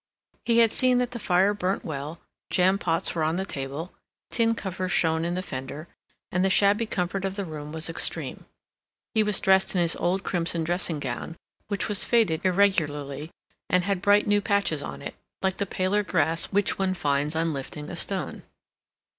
[0.45, 2.19] He had seen that the fire burnt well;
[2.49, 3.93] jam pots were on the table,
[4.31, 5.87] tin covers shone in the fender,
[6.31, 8.45] and the shabby comfort of the room was extreme.
[9.13, 11.35] He was dressed in his old crimson dressing gown,
[11.67, 13.29] which was faded irregularly,
[13.69, 17.53] and had bright new patches on it, like the paler grass which one finds on
[17.53, 18.41] lifting a stone.